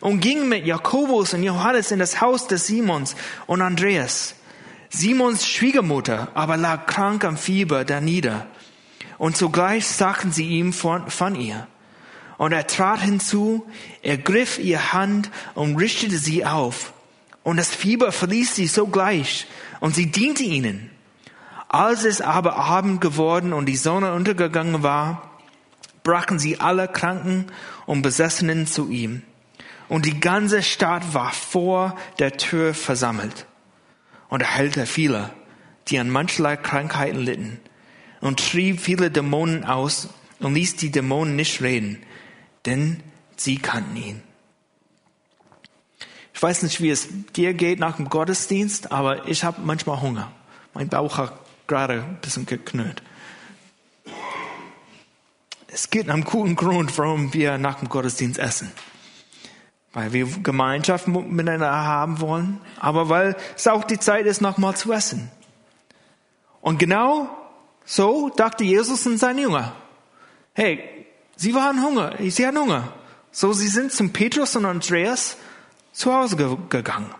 [0.00, 3.14] und gingen mit Jakobus und Johannes in das Haus des Simons
[3.46, 4.34] und Andreas.
[4.90, 8.46] Simons Schwiegermutter aber lag krank am Fieber da nieder.
[9.18, 11.66] Und sogleich sagten sie ihm von, von ihr.
[12.38, 13.66] Und er trat hinzu,
[14.02, 16.92] ergriff ihr Hand und richtete sie auf.
[17.42, 19.46] Und das Fieber verließ sie sogleich,
[19.80, 20.90] und sie diente ihnen.
[21.68, 25.30] Als es aber Abend geworden und die Sonne untergegangen war,
[26.02, 27.46] brachen sie alle Kranken
[27.86, 29.22] und Besessenen zu ihm.
[29.88, 33.46] Und die ganze Stadt war vor der Tür versammelt.
[34.28, 35.30] Und er heilte viele,
[35.88, 37.60] die an mancherlei Krankheiten litten,
[38.20, 40.08] und trieb viele Dämonen aus
[40.40, 42.02] und ließ die Dämonen nicht reden,
[42.64, 43.02] denn
[43.36, 44.22] sie kannten ihn.
[46.34, 50.32] Ich weiß nicht, wie es dir geht nach dem Gottesdienst, aber ich habe manchmal Hunger.
[50.74, 51.32] Mein Bauch hat
[51.66, 53.02] gerade ein bisschen geknurrt.
[55.68, 58.70] Es gibt einen guten Grund, warum wir nach dem Gottesdienst essen.
[59.96, 64.92] Weil wir Gemeinschaft miteinander haben wollen, aber weil es auch die Zeit ist, nochmal zu
[64.92, 65.30] essen.
[66.60, 67.30] Und genau
[67.86, 69.72] so dachte Jesus und sein Jünger.
[70.52, 71.06] Hey,
[71.36, 72.92] sie waren Hunger, sie hatten Hunger.
[73.30, 75.38] So, sie sind zum Petrus und Andreas
[75.92, 76.36] zu Hause
[76.68, 77.14] gegangen.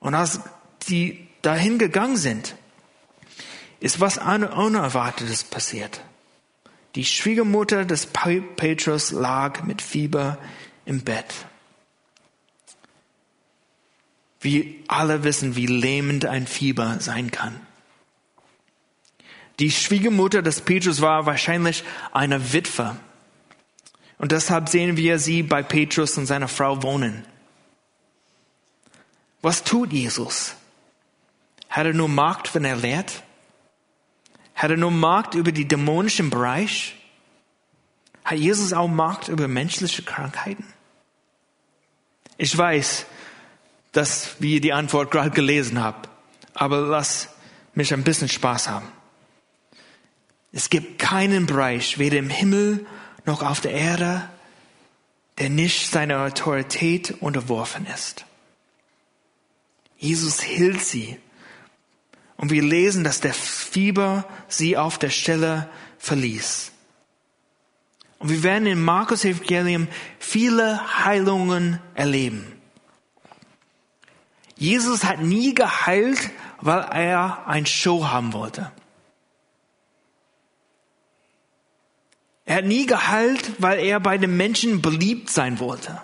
[0.00, 0.40] Und als
[0.88, 2.56] die dahin gegangen sind,
[3.78, 6.00] ist was Unerwartetes passiert.
[6.96, 10.36] Die Schwiegermutter des Petrus lag mit Fieber
[10.88, 11.34] im Bett.
[14.40, 17.60] Wir alle wissen, wie lähmend ein Fieber sein kann.
[19.58, 22.96] Die Schwiegermutter des Petrus war wahrscheinlich eine Witwe.
[24.16, 27.24] Und deshalb sehen wir sie bei Petrus und seiner Frau wohnen.
[29.42, 30.54] Was tut Jesus?
[31.68, 33.22] Hat er nur Macht, wenn er lehrt?
[34.54, 36.96] Hat er nur Macht über die dämonischen Bereich?
[38.24, 40.64] Hat Jesus auch Macht über menschliche Krankheiten?
[42.38, 43.04] Ich weiß,
[43.92, 46.02] dass wir die Antwort gerade gelesen haben,
[46.54, 47.28] aber lass
[47.74, 48.86] mich ein bisschen Spaß haben.
[50.52, 52.86] Es gibt keinen Bereich, weder im Himmel
[53.26, 54.28] noch auf der Erde,
[55.38, 58.24] der nicht seiner Autorität unterworfen ist.
[59.96, 61.18] Jesus hielt sie
[62.36, 66.70] und wir lesen, dass der Fieber sie auf der Stelle verließ.
[68.18, 72.52] Und wir werden in Markus Evangelium viele Heilungen erleben.
[74.56, 78.72] Jesus hat nie geheilt, weil er ein Show haben wollte.
[82.44, 86.02] Er hat nie geheilt, weil er bei den Menschen beliebt sein wollte.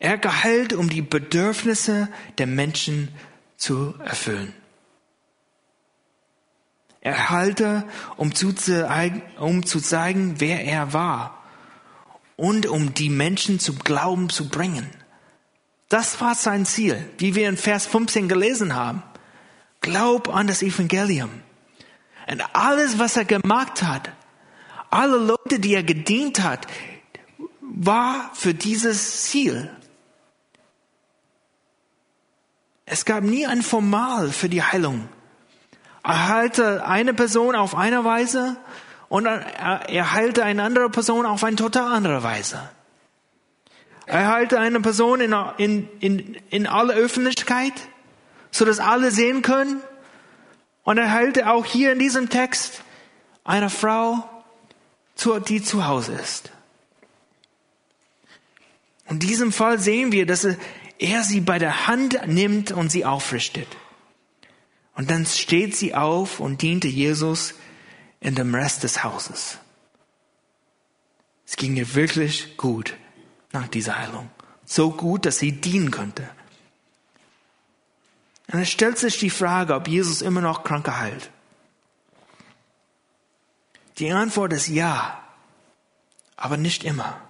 [0.00, 3.08] Er geheilt, um die Bedürfnisse der Menschen
[3.56, 4.52] zu erfüllen.
[7.02, 7.84] Er heilte,
[8.16, 8.54] um zu,
[9.38, 11.42] um zu zeigen, wer er war
[12.36, 14.88] und um die Menschen zum Glauben zu bringen.
[15.88, 19.02] Das war sein Ziel, wie wir in Vers 15 gelesen haben.
[19.80, 21.30] Glaub an das Evangelium.
[22.30, 24.12] Und alles, was er gemacht hat,
[24.88, 26.68] alle Leute, die er gedient hat,
[27.60, 29.70] war für dieses Ziel.
[32.84, 35.08] Es gab nie ein Formal für die Heilung.
[36.04, 38.56] Heilte eine Person auf eine Weise
[39.08, 42.70] und er heilte eine andere Person auf eine total andere Weise.
[44.06, 47.72] Er heilte eine Person in, in, in, in aller Öffentlichkeit,
[48.50, 49.80] so dass alle sehen können.
[50.82, 52.82] Und er heilte auch hier in diesem Text
[53.44, 54.28] eine Frau,
[55.48, 56.50] die zu Hause ist.
[59.08, 60.46] In diesem Fall sehen wir, dass
[60.98, 63.68] er sie bei der Hand nimmt und sie aufrichtet.
[64.94, 67.54] Und dann steht sie auf und diente Jesus
[68.20, 69.58] in dem Rest des Hauses.
[71.46, 72.94] Es ging ihr wirklich gut
[73.52, 74.30] nach dieser Heilung.
[74.64, 76.28] So gut, dass sie dienen könnte.
[78.52, 81.30] Und es stellt sich die Frage, ob Jesus immer noch Kranke heilt.
[83.98, 85.22] Die Antwort ist ja,
[86.36, 87.20] aber nicht immer.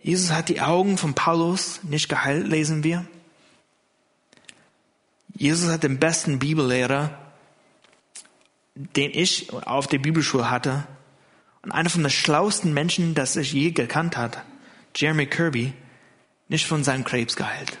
[0.00, 3.06] Jesus hat die Augen von Paulus nicht geheilt, lesen wir.
[5.38, 7.16] Jesus hat den besten Bibellehrer,
[8.74, 10.86] den ich auf der Bibelschule hatte,
[11.62, 14.42] und einer von den schlauesten Menschen, das ich je gekannt hat,
[14.94, 15.72] Jeremy Kirby,
[16.48, 17.78] nicht von seinem Krebs geheilt.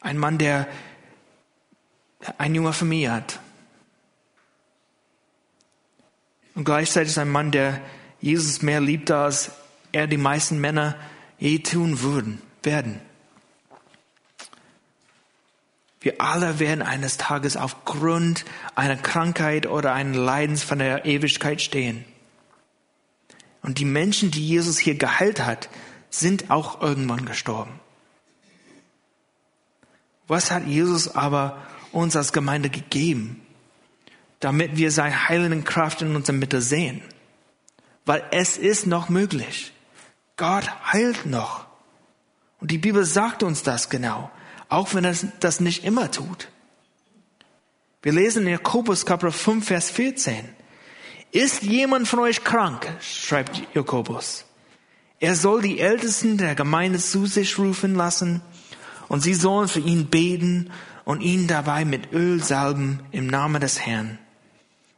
[0.00, 0.68] Ein Mann, der
[2.38, 3.40] eine junge Familie hat.
[6.54, 7.80] Und gleichzeitig ein Mann, der
[8.20, 9.52] Jesus mehr liebt, als
[9.92, 10.96] er die meisten Männer
[11.38, 13.00] je tun würden, werden.
[16.06, 18.44] Wir alle werden eines Tages aufgrund
[18.76, 22.04] einer Krankheit oder eines Leidens von der Ewigkeit stehen.
[23.60, 25.68] Und die Menschen, die Jesus hier geheilt hat,
[26.08, 27.80] sind auch irgendwann gestorben.
[30.28, 33.44] Was hat Jesus aber uns als Gemeinde gegeben,
[34.38, 37.02] damit wir seine heilende Kraft in unserer Mitte sehen?
[38.04, 39.72] Weil es ist noch möglich.
[40.36, 41.66] Gott heilt noch.
[42.60, 44.30] Und die Bibel sagt uns das genau
[44.68, 46.48] auch wenn er das nicht immer tut.
[48.02, 50.48] Wir lesen in Jakobus Kapitel 5, Vers 14.
[51.32, 52.86] Ist jemand von euch krank?
[53.00, 54.44] schreibt Jakobus.
[55.18, 58.42] Er soll die Ältesten der Gemeinde zu sich rufen lassen
[59.08, 60.70] und sie sollen für ihn beten
[61.04, 64.18] und ihn dabei mit Öl salben im Namen des Herrn.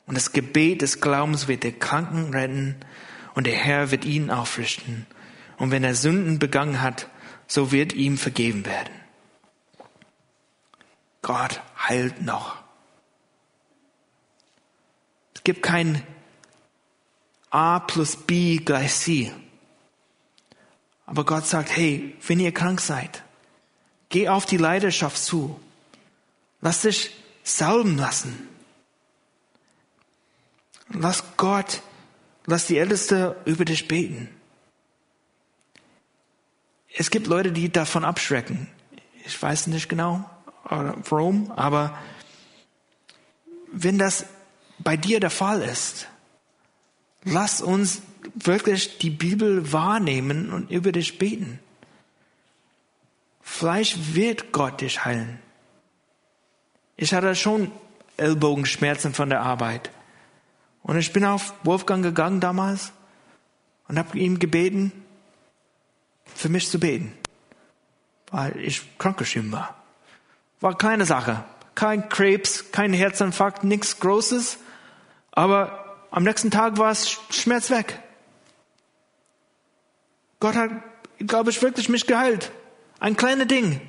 [0.06, 2.76] Und das Gebet des Glaubens wird den Kranken retten
[3.34, 5.06] und der Herr wird ihn aufrichten.
[5.58, 7.08] Und wenn er Sünden begangen hat,
[7.46, 8.97] so wird ihm vergeben werden.
[11.22, 12.56] Gott heilt noch.
[15.34, 16.02] Es gibt kein
[17.50, 19.32] A plus B gleich C.
[21.06, 23.22] Aber Gott sagt, hey, wenn ihr krank seid,
[24.10, 25.58] geh auf die Leidenschaft zu.
[26.60, 28.48] Lass dich salben lassen.
[30.90, 31.82] Lass Gott,
[32.46, 34.28] lass die Älteste über dich beten.
[36.94, 38.68] Es gibt Leute, die davon abschrecken.
[39.24, 40.28] Ich weiß nicht genau
[40.64, 41.96] Rome, aber
[43.72, 44.24] wenn das
[44.78, 46.08] bei dir der Fall ist,
[47.24, 48.02] lass uns
[48.34, 51.58] wirklich die Bibel wahrnehmen und über dich beten.
[53.40, 55.38] Vielleicht wird Gott dich heilen.
[56.96, 57.72] Ich hatte schon
[58.16, 59.90] Ellbogenschmerzen von der Arbeit.
[60.82, 62.92] Und ich bin auf Wolfgang gegangen damals
[63.88, 64.92] und habe ihm gebeten,
[66.34, 67.12] für mich zu beten,
[68.30, 69.77] weil ich krankgeschrieben war.
[70.60, 71.44] War keine Sache.
[71.74, 74.58] Kein Krebs, kein Herzinfarkt, nichts Großes.
[75.30, 78.00] Aber am nächsten Tag war es Schmerz weg.
[80.40, 80.70] Gott hat,
[81.18, 82.50] glaube ich, wirklich mich geheilt.
[83.00, 83.80] Ein kleines Ding.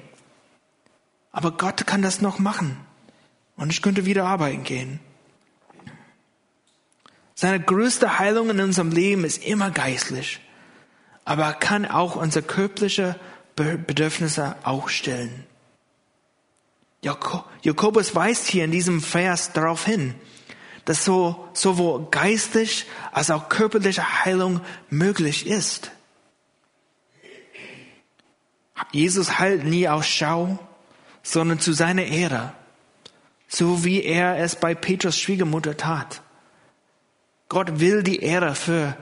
[1.32, 2.78] Aber Gott kann das noch machen.
[3.55, 4.99] Und ich könnte wieder arbeiten gehen.
[7.36, 10.39] Seine größte Heilung in unserem Leben ist immer geistlich.
[11.26, 13.20] Aber er kann auch unsere körperliche
[13.55, 15.45] Bedürfnisse auch stellen.
[17.02, 20.16] Jakobus weist hier in diesem Vers darauf hin,
[20.86, 25.91] dass so, sowohl geistig als auch körperliche Heilung möglich ist.
[28.91, 30.60] Jesus heilt nie aus Schau,
[31.24, 32.54] sondern zu seiner Ehre,
[33.47, 36.22] so wie er es bei Petrus Schwiegermutter tat.
[37.50, 38.95] Gott will die Ehre für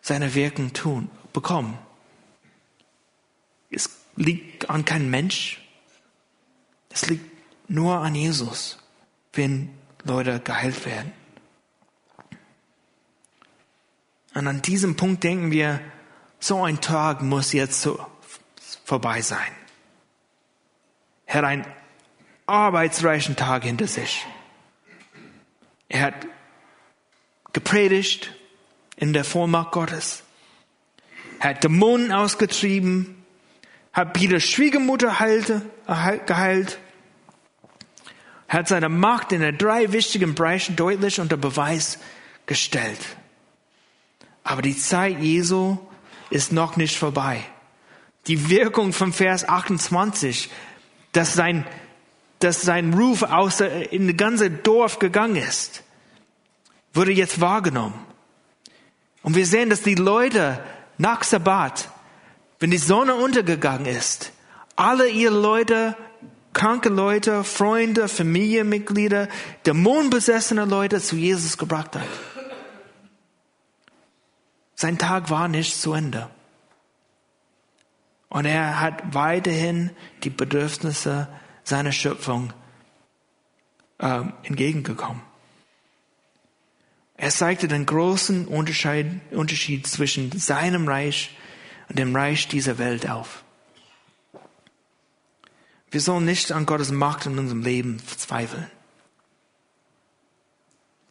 [0.00, 1.78] seine Wirken tun, bekommen.
[3.70, 5.61] Es liegt an kein Mensch,
[6.92, 7.24] es liegt
[7.68, 8.78] nur an Jesus.
[9.32, 9.70] wenn
[10.04, 11.12] Leute geheilt werden.
[14.34, 15.80] Und an diesem Punkt denken wir,
[16.40, 18.04] so ein Tag muss jetzt so
[18.84, 19.52] vorbei sein.
[21.26, 21.66] Er hat einen
[22.46, 24.26] arbeitsreichen Tag hinter sich.
[25.88, 26.26] Er hat
[27.52, 28.34] gepredigt
[28.96, 30.24] in der Vollmacht Gottes.
[31.38, 33.24] Er hat Dämonen ausgetrieben,
[33.92, 35.16] hat Peters Schwiegermutter
[36.26, 36.78] geheilt,
[38.52, 41.98] hat seine Macht in den drei wichtigen Bereichen deutlich unter Beweis
[42.44, 43.00] gestellt.
[44.44, 45.78] Aber die Zeit Jesu
[46.28, 47.42] ist noch nicht vorbei.
[48.26, 50.50] Die Wirkung von Vers 28,
[51.12, 51.66] dass sein,
[52.40, 55.82] dass sein Ruf aus in das ganze Dorf gegangen ist,
[56.92, 57.98] wurde jetzt wahrgenommen.
[59.22, 60.62] Und wir sehen, dass die Leute
[60.98, 61.88] nach Sabbat,
[62.60, 64.32] wenn die Sonne untergegangen ist,
[64.76, 65.96] alle ihre Leute
[66.52, 69.28] kranke Leute, Freunde, Familienmitglieder,
[69.66, 72.08] dämonenbesessene Leute zu Jesus gebracht hat.
[74.74, 76.28] Sein Tag war nicht zu Ende.
[78.28, 79.90] Und er hat weiterhin
[80.24, 81.28] die Bedürfnisse
[81.64, 82.52] seiner Schöpfung
[83.98, 85.22] äh, entgegengekommen.
[87.16, 91.36] Er zeigte den großen Unterschied, Unterschied zwischen seinem Reich
[91.88, 93.44] und dem Reich dieser Welt auf.
[95.92, 98.66] Wir sollen nicht an Gottes Macht in unserem Leben verzweifeln.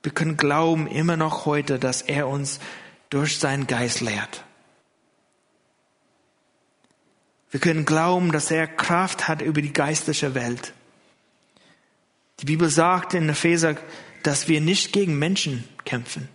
[0.02, 2.60] Wir können glauben immer noch heute, dass er uns
[3.12, 4.44] durch seinen Geist lehrt.
[7.52, 10.74] Wir können glauben, dass er Kraft hat über die geistliche Welt.
[12.40, 13.78] Die Bibel sagt in Epheser,
[14.24, 16.28] dass wir nicht gegen Menschen kämpfen,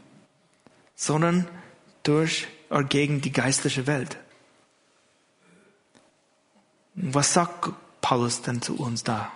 [0.95, 1.49] sondern
[2.05, 4.19] durch oder gegen die geistliche Welt.
[6.95, 7.73] Was sagt
[8.07, 9.33] Paulus dann zu uns da?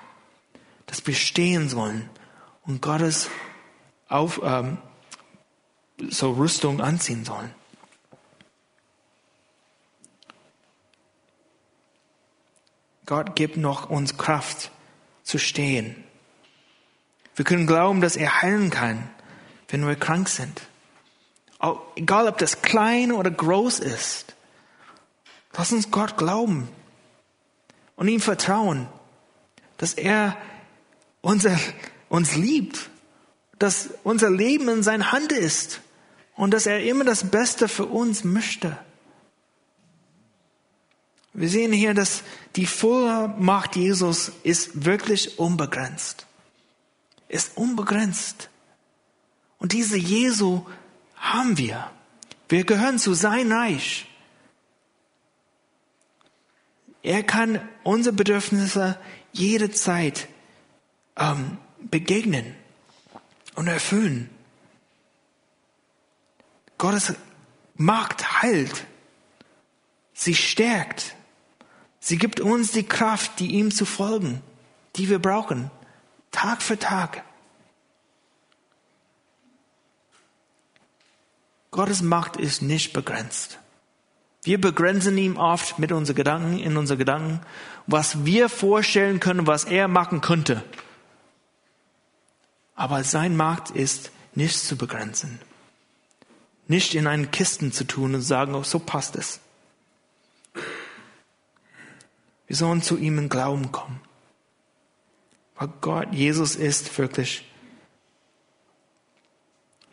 [0.87, 2.09] Dass wir stehen sollen
[2.63, 3.29] und Gottes
[4.09, 4.79] auf, ähm,
[6.09, 7.53] so Rüstung anziehen sollen.
[13.07, 14.71] Gott gibt noch uns Kraft
[15.25, 16.05] zu stehen.
[17.35, 19.11] Wir können glauben, dass er heilen kann,
[19.67, 20.63] wenn wir krank sind.
[21.97, 24.37] Egal, ob das klein oder groß ist.
[25.55, 26.69] Lass uns Gott glauben
[28.01, 28.89] und ihm vertrauen,
[29.77, 30.35] dass er
[31.21, 31.59] unser,
[32.09, 32.89] uns liebt,
[33.59, 35.83] dass unser Leben in seiner Hand ist
[36.35, 38.79] und dass er immer das Beste für uns möchte.
[41.35, 42.23] Wir sehen hier, dass
[42.57, 46.25] die Vollmacht Jesus ist wirklich unbegrenzt.
[47.29, 48.49] Ist unbegrenzt.
[49.59, 50.65] Und diese Jesu
[51.17, 51.91] haben wir.
[52.49, 54.10] Wir gehören zu sein Reich.
[57.03, 58.99] Er kann unsere Bedürfnisse
[59.33, 60.29] jederzeit
[61.17, 62.55] ähm, begegnen
[63.55, 64.29] und erfüllen.
[66.79, 67.15] Gottes
[67.75, 68.87] Macht heilt.
[70.13, 71.15] Sie stärkt.
[71.99, 74.43] Sie gibt uns die Kraft, die ihm zu folgen,
[74.97, 75.71] die wir brauchen,
[76.31, 77.25] Tag für Tag.
[81.71, 83.59] Gottes Macht ist nicht begrenzt.
[84.43, 87.41] Wir begrenzen ihn oft mit unseren Gedanken, in unseren Gedanken,
[87.87, 90.65] was wir vorstellen können, was er machen könnte.
[92.75, 95.41] Aber sein Macht ist nicht zu begrenzen.
[96.67, 99.41] Nicht in einen Kisten zu tun und sagen, oh, so passt es.
[102.47, 104.01] Wir sollen zu ihm in Glauben kommen.
[105.57, 107.45] Weil Gott, Jesus ist wirklich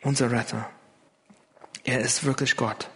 [0.02, 0.70] unser Retter.
[1.84, 2.88] Er ist wirklich Gott.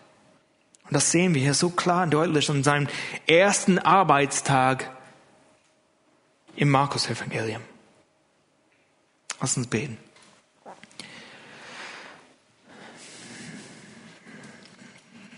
[0.92, 2.86] Und das sehen wir hier so klar und deutlich an seinem
[3.26, 4.94] ersten Arbeitstag
[6.54, 7.62] im Markus-Evangelium.
[9.40, 9.96] Lass uns beten.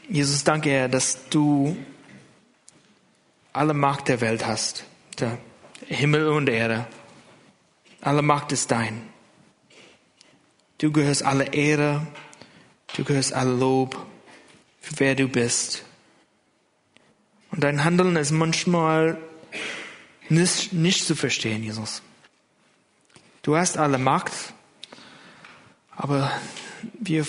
[0.09, 1.77] Jesus, danke, Herr, dass du
[3.53, 4.83] alle Macht der Welt hast.
[5.21, 5.39] Der
[5.87, 6.85] Himmel und Erde.
[8.01, 9.09] Alle Macht ist dein.
[10.79, 12.05] Du gehörst alle Ehre.
[12.97, 14.05] Du gehörst alle Lob
[14.97, 15.85] wer du bist.
[17.51, 19.19] Und dein Handeln ist manchmal
[20.29, 22.03] nicht, nicht zu verstehen, Jesus.
[23.43, 24.33] Du hast alle Macht,
[25.91, 26.33] aber
[26.95, 27.27] wir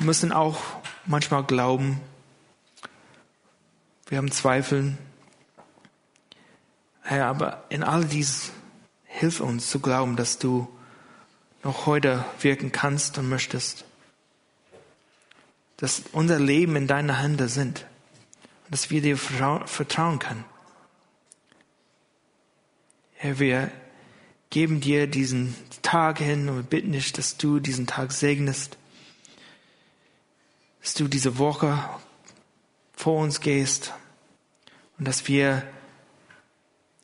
[0.00, 0.60] müssen auch
[1.06, 2.00] manchmal glauben.
[4.08, 4.98] Wir haben Zweifel.
[7.02, 8.50] Herr, aber in all dies
[9.04, 10.68] hilf uns zu glauben, dass du
[11.62, 13.84] noch heute wirken kannst und möchtest
[15.76, 17.86] dass unser Leben in deiner Hände sind
[18.64, 20.44] und dass wir dir vertrauen können.
[23.14, 23.70] Herr, wir
[24.50, 28.76] geben dir diesen Tag hin und bitten dich, dass du diesen Tag segnest,
[30.82, 31.78] dass du diese Woche
[32.92, 33.92] vor uns gehst
[34.98, 35.66] und dass wir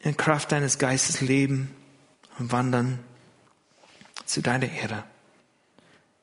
[0.00, 1.74] in Kraft deines Geistes leben
[2.38, 2.98] und wandern
[4.24, 5.04] zu deiner Ehre.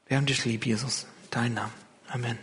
[0.08, 1.06] Wir haben dich lieb, Jesus.
[1.30, 1.87] Dein Name.
[2.14, 2.38] Amen.